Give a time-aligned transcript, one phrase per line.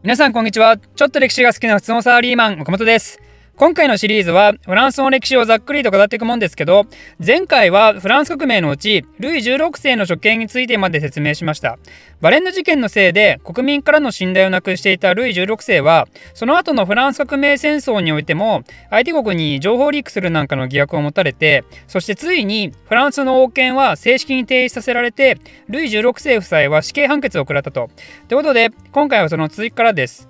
[0.00, 0.76] 皆さんこんにちは。
[0.76, 3.18] ちょっと歴史が好きな普通のサラリーマン岡本です。
[3.58, 6.86] 今回のシリーズはフランスの歴史をざっくりと語っていくもんですけど
[7.18, 11.76] 前回はフランス革命のうちルイ16世の処刑についてまで説明しました。
[12.20, 25.36] バレンヌ事件のせいで国民からの信頼をなくしていたルイ16世はその後のフランス革命戦争においても相手国に情報リークするなんかの疑惑を持たれてそしてついにフランスの王権は正式に停止させられて
[25.66, 27.90] ルイ16世夫妻は死刑判決を食らったと。
[28.28, 30.28] ということで今回はその続きからです。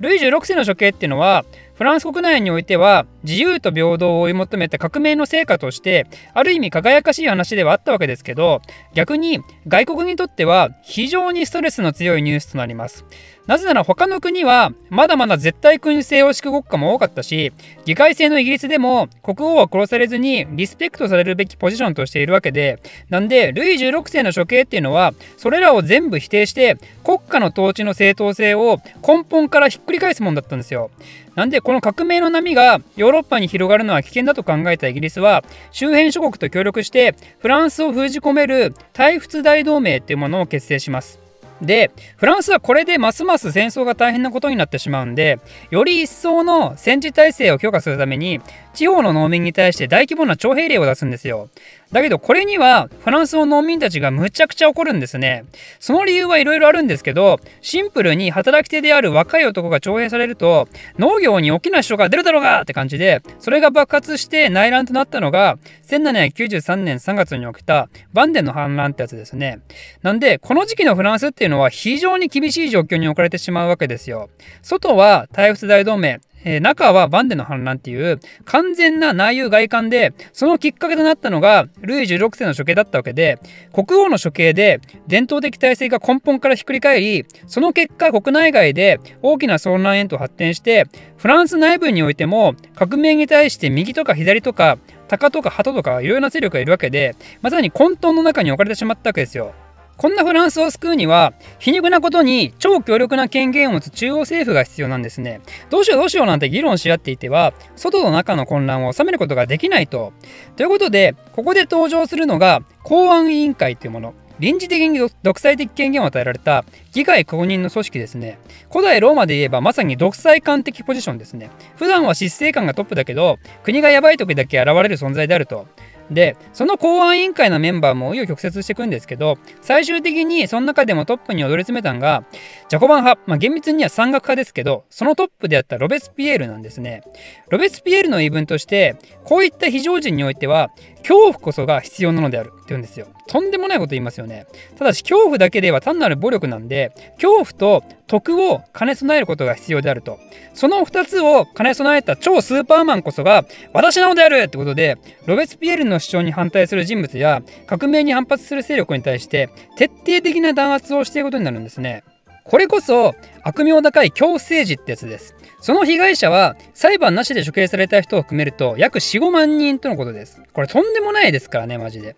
[0.00, 1.44] ルイ16世の処刑っていうのは
[1.80, 8.62] フランス国内においては自由と平等を追い求めた革命の成果としてある意味輝かしい話ではあったわけですけど
[8.94, 13.04] 逆に外国にとっては非常にストレスの強いニュースとなります。
[13.46, 17.52] なぜなら他の国はまだまだ絶対君主制を敷く国家も多かったし
[17.84, 30.92] 議会制のイギリスでも国王は殺されずにリスペクトされるべきポジションとしているわけでなんでルイ16世の処刑っていうのはそれらを全部否定して国家の統治の正当性を根本からひっくり返すもんだったんですよ。
[31.34, 41.18] なんでこの革命の波がヨーヨーロッパに広がるのは危険だと考えたイギリスは周辺諸国と協力してフランスを封じ込める対仏大同盟っていうものを結成します。
[41.60, 45.38] でフランスはこれでますます戦争が大変なことになってしまうんで
[45.70, 48.40] より一層の戦時体制を強化するために
[48.72, 51.50] 地方の農民に対して大規模な徴兵令を出すんですよ
[51.92, 55.44] だけどこれにはフランスの農民たちがむちゃくちゃ怒るんですね。
[55.80, 69.60] その理由はいろいろあるんですけどシンプルに働き手である若い男が徴兵されると農業に大きな支障が出るだろうがって感じでそれが爆発して内乱となったのが1793年3月に起きたバンデンの反乱ってやつですね。
[70.02, 74.30] なんでこの時期のフランスっていうのは非常に厳しい状況に置かれてしまうわけですよ。
[74.62, 83.38] 外は対仏大同盟えー、中はバンデの反乱っていう完全な内憂外観でそのきっかけとなったのがルイ16世の処刑だったわけで
[83.72, 99.54] 国王の処刑で伝統的体制が根本からひっくり返りその結果国内外で大きな騒乱へと発展してフランス内部においても革命に対して右とか左とか鷹とか鳩とかいろいろな勢力がいるわけでまさに混沌の中に置かれてしまったわけですよ。
[100.00, 105.42] こんなフランスを救うには皮肉なことに超強力な権限を持つ中央政府が必要なんですね。
[105.68, 110.14] どうしようどうしようなんて議論し合っていては外と中の混乱を収めることができないと。
[110.56, 114.14] ということでここで登場するのが公安委員会というもの。
[114.38, 118.38] 臨時的に独裁的権限を与えられた議会公認の組織ですね。
[118.72, 121.50] 古代ローマで言えばまさに独裁官的ポジションですね。
[121.76, 125.66] 普段は執政官がトップだけど国がやばい時だけ現れる存在であると。
[126.10, 132.24] でその公安委員会のメンバーも紆余曲折していくんですけど最終的にその中でもトップに躍り詰めたのが
[132.68, 137.02] ジャコバン派、まあ、厳密には山岳派ですけどそのトップであったロベスピエールなんですね。
[137.48, 140.70] ロベスピエールの言い分としてこういった非常時においては
[141.02, 143.06] 恐怖こそが必要なのであるって言うんですよ。
[143.26, 144.46] とんでもないこと言いますよね。
[144.76, 150.18] ただし恐怖だけでは単なる暴力なんで恐怖と徳を兼ね備えることが必要であると。
[150.54, 162.02] その2つを兼ね備えた超スーパーマンこそが私なのであるってことでロベスピエールの主張に反対する人物や革命に反発する勢力に対して徹底的な弾圧をしていくことになるんですね。
[162.50, 170.42] これこそ悪名高い強制時ってやつですその被害者は裁判なしで処刑された人を含めると約4、5万人とのことです。
[170.54, 172.16] これとんでもないですからね、マジで。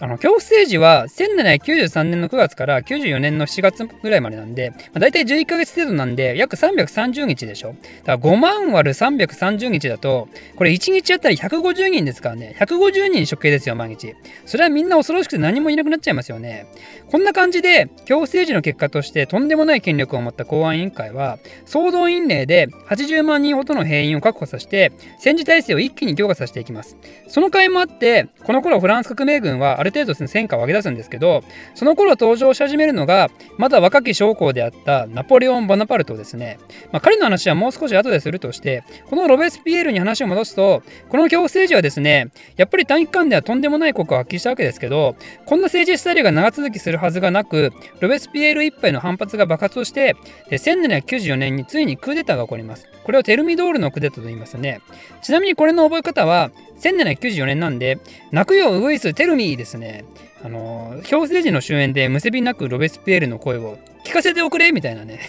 [0.00, 7.76] あの恐怖政治は1793年の9月から94年の7月ぐらいまでなんで、まあ、大体11ヶ月程度なんで約330日でしょ。
[8.04, 12.56] だから5万割る330日だとこれ1日あたり150人ですからね。
[12.58, 14.14] 150人処刑ですよ毎日。
[14.46, 16.66] それはみんな恐ろしくて何もいなくなっちゃいますよね。
[17.10, 24.90] こんな感じで恐怖政治の結果としてとんでもない権力を持った公安委員会は総動員令で80万人ほどの兵員を確保させて
[25.20, 26.96] 戦時体制を一気に強化させていきます。
[27.28, 36.58] その甲斐もあってこの頃フランス革命軍はある程度戦果を上げ出すんですけどその頃登場し始めるのがまだ若き将校であったナポレオン・ボナパルトですね、
[36.90, 50.16] まあ、彼の話はもう少し後でするとしてこのロベスピエールに話を戻すとこの恐怖政治はですねやっぱり短期間ではとんでもない効果を発揮したわけですけどこんな政治スタイルが長続きするはずがなくロベスピエール一杯の反発が爆発をして
[50.50, 52.88] 1794年についにクーデターが起こります。
[53.04, 54.80] これをテルミドールのクデタと言いますね
[55.22, 57.98] ちなみにこれの覚え方は1794年なんで、
[58.30, 60.04] 泣くよウグイステルミーですね。
[60.42, 65.20] あの、表政治の終焉でむせびなくロベスピエールの声を聞かせておくれみたいなね。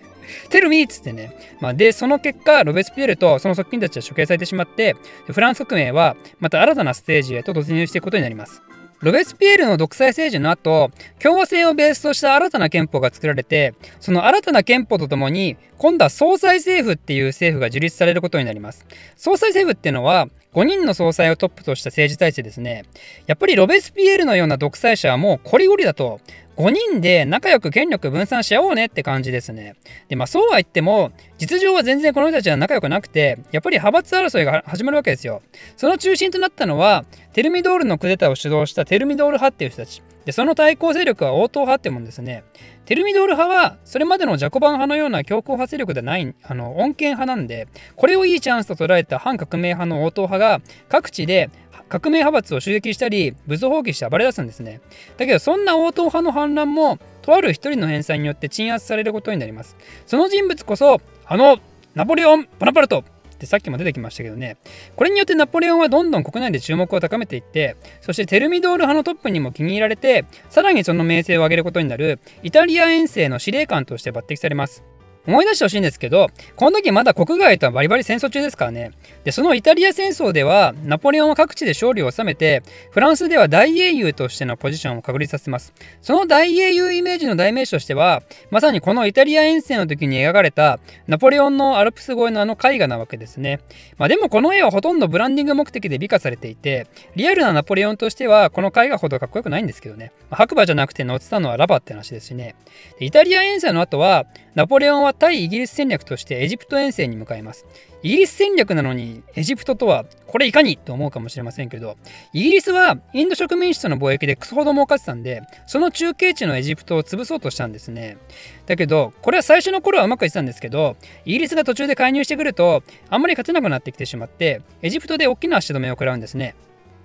[0.48, 1.36] テルミーっつってね。
[1.60, 4.96] まあ、で、その結果、ロベスピエールとその側近たちは処刑されてしまって、
[5.26, 8.62] フランス革命はまた新たなステージへと突入していくことになります。
[9.02, 18.86] ロベスピエールの独裁政治の後、共和制をベースとした新たな憲法が作られて、その新たな憲法とともに、今度は総裁政府っていう政府が樹立されることになります。
[19.16, 22.84] 総裁政府っていうのは、5人の総裁をトップとした政治体制ですね。
[23.26, 26.20] やっぱりロベスピエールのような独裁者はもうこりごりだと。
[26.62, 29.74] 5人で仲良く権力分散し合おうねって感じですね。
[30.06, 35.42] で、まあそうは言っても、実情は全然この人たちは仲良くなくて、やっぱり派閥争いが始まるわけですよ。
[35.76, 40.02] その中心となったのは、テルミドールのクーデターを主導したテルミドール派っていう人たち。
[40.24, 42.44] で、その対抗勢力は応答派ってもんですね。
[42.84, 47.66] テルミドール派は、それまでのジャコバン派のような強硬派勢力ではない、あの、穏健派なんで、
[47.96, 51.50] これをいいチャンスと捉えた反革命派の応答派が、各地で
[51.92, 54.80] 革命派閥を襲撃したり、武装蜂起して暴れ出すんですね。
[55.18, 59.76] だけど、そんな応答派の反乱も、とある一人の返済によって鎮圧されることになります。
[60.06, 61.58] その人物こそ、あの、
[61.94, 63.04] ナポレオン・ボナパルト
[63.34, 64.56] ってさっきも出てきましたけどね、
[64.96, 74.82] これによってナポレオンはどんどん国内で注目を高めていって、そしてテルミドール派のトップにも気に入られて、さらにその名声を上げることになるイタリア遠征の司令官として抜擢されます。
[75.26, 78.90] 思い出してほしいんですけど、この時まだ国外とはバリバリ戦争中ですからね。
[79.24, 85.72] で、そのイタリア戦争では、ナポレオンは各地で勝利を収めて、フランスでは大英雄としてのポジションを確立させます。
[86.00, 93.60] その大英雄イメージの代名詞としては、まさにこのイタリア遠征の時に描かれた、ナポレオンのアルプス越えのあの絵画なわけですね。
[93.98, 100.12] まあでもこの絵はほとんどブランディング目的で美化されていて、リアルなナポレオンとしては、この絵画ほどかっこよくないんですけどね。
[100.30, 102.54] まあ、白馬じゃなくて乗ってたのはラバって話ですしね。
[102.98, 107.66] イタリア遠征の後は、ナポレオンは対イギリス戦略としてエジプト遠征に向かいます。
[108.02, 111.96] イギリス戦略なのにエジプトとはこれいかにと思うかもしれませんけど、
[112.32, 118.18] イギリスはインド植民地との貿易でクソほど儲かってたんで、その中継地のエジプトを潰そうとしたんですね。
[118.66, 126.54] だけど、これは最初の頃はうまくいってたんですけど、イギリスが途中で介入してくると、あんまり勝てなくなってきてしまって、エジプトで大きな足止めを食らうんですね。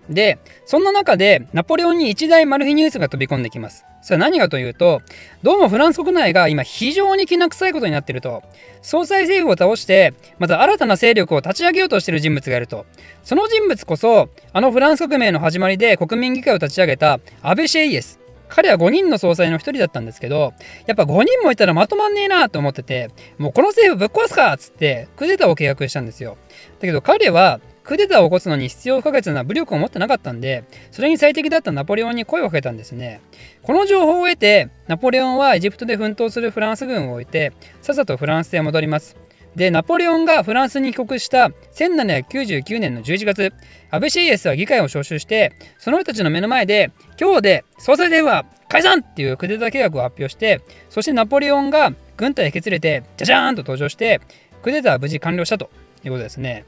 [0.09, 3.85] で、そんな中でナポレオンに一大マル秘ニュースが飛び込んできます。
[4.01, 5.01] それは何かというと、
[5.43, 8.41] どうもフランス国内が今非常にきな臭いことになっていると、
[8.81, 12.85] 総裁政府を倒して、また新たな勢力を立ち上げようとしている人物がいると、
[13.23, 18.19] その人物こそ、あのフランス革命の始まりで国民議会を立ち上げたアベ・シェイエス。
[18.49, 20.53] 彼は5人の総裁の1人だったんですけど、
[20.85, 26.37] やっぱ5人もいたらまとまんねえなと思ってて、もうこの政府ぶっ壊すかっつってクーデターを契約したんですよ。
[26.79, 33.21] だけど彼はクーデターを起こすのに必要不可欠な武力を持ってなかったんで、それに最適だったナポレオンに声をかけたんですね。
[33.63, 39.15] この情報を得て、ナポレオンはエジプトで奮闘するフランス軍を置いて、さっさとフランスへ戻ります。
[39.55, 43.53] で、ナポレオンがフランスに帰国した1799年の11月、
[43.89, 50.59] アベシイエスは議会を招集して、その人たちの目の前で、今日で総裁電話解散っていうクーデター計画を発表して、
[50.89, 54.19] そしてナポレオンが軍隊へ決れて、じゃじゃーんと登場して、
[54.61, 55.69] クーデターは無事完了したと
[56.07, 56.65] いうことですね。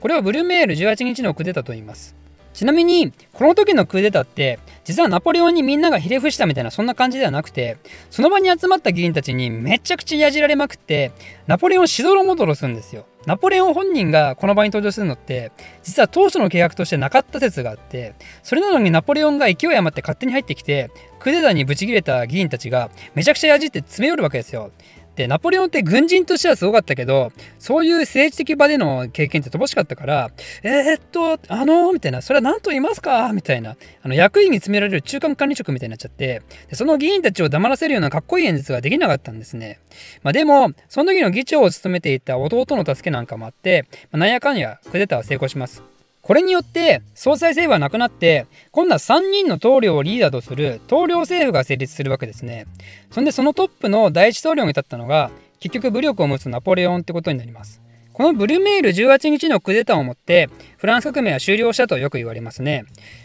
[0.00, 2.14] これはブルメール18日のクーデターと言います。
[2.52, 7.78] ちなみに、この時のクーデターって、実はナポレオンにみんながひれ伏したみたいなそんな感じではなくて、
[8.10, 11.12] その場に集まった議員たちにめちゃくちゃやじられまくって、
[11.46, 13.06] ナポレオンしどろもどろするんですよ。
[13.26, 15.50] ナポレオン本人がこの場に登場するのって、
[15.82, 20.90] 実は当初の契約としてなかった説があって、それなのにナポレオンが勢い余って勝手に入ってきて、
[21.20, 24.72] クーデターにブチ切れた議員たちがめちゃくちゃやじって詰め寄るわけですよ。
[25.16, 30.30] で、ナポレオンって軍人としてはすごかったけど、そういう政治的場での経験って乏しかったから、
[30.62, 33.32] えー、っと、あのー、みたいな、それは何と言いますか？
[33.32, 39.80] みたいな、あの、役員に詰められる中間管理職みたいになっちゃって、でその議員たちを黙らせるようなかっこいい演説ができなかったんですね。
[40.22, 45.82] まあでも、その時の議長を務めていた弟の助けなんかもあって、まあ、なんやかんやクーデターは成功します。
[46.22, 52.66] これによって総裁政府はなくなって今度は3人の統領をリーダーとする統領政府が成立するわけですね。
[53.10, 57.82] そんでそのトップの第一統領に立ったのが結局武力を持つナポレオンってことになります。
[58.12, 62.84] このブルメール18日のクーデターをもってフランス革命は終了したとよく言われますね。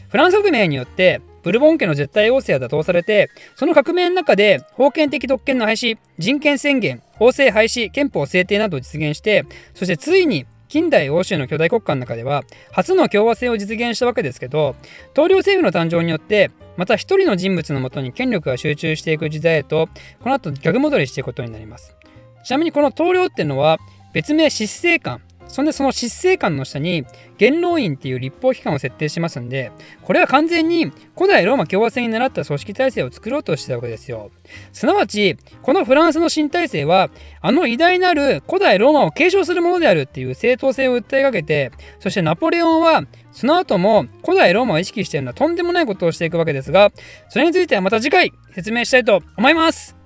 [0.10, 9.46] フランス革命によってブルボン家の絶対王政は打倒されてその革命の中で封建的特権の廃止人権宣言法制廃止憲法制定などを実現して
[9.76, 14.76] そしてついに近代欧州の巨大国家の中では初の共和制を実現したわけですけど
[15.14, 19.88] 統領政府の誕生によってまた一人の人物のもとに権力が集中していく時代へと
[20.22, 21.96] この後逆戻りしていくことになります。
[22.44, 23.78] ちなみにこの統領っていうのは
[24.14, 27.06] 別名執政官そんでその執政官の下に
[27.38, 29.72] 元老院っていう立法機関を設定しますんで、
[30.04, 34.32] これは完全に古代ローマ共和制に倣った組織体制を作ろうとしてたわけですよ。
[34.72, 37.10] すなわち、このフランスの新体制は、
[37.42, 46.92] あの偉大なる古代ローマを継承するものであるっていう正当性を訴えかけて、そしてナポレオンはその後も古代ローマを意識しているのはとんでもないことをしていくわけですが、
[47.30, 49.97] それについてはまた次回説明したいと思います。